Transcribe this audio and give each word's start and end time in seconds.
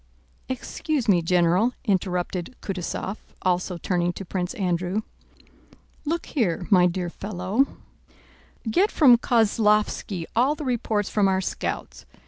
"Excuse 0.49 1.07
me, 1.07 1.21
General," 1.21 1.73
interrupted 1.85 2.55
Kutúzov, 2.63 3.17
also 3.43 3.77
turning 3.77 4.11
to 4.13 4.25
Prince 4.25 4.55
Andrew. 4.55 5.03
"Look 6.05 6.25
here, 6.25 6.65
my 6.71 6.87
dear 6.87 7.11
fellow, 7.11 7.67
get 8.67 8.89
from 8.89 9.15
Kozlóvski 9.19 10.25
all 10.35 10.55
the 10.55 10.65
reports 10.65 11.11
from 11.11 11.27
our 11.27 11.39
scouts. 11.39 12.07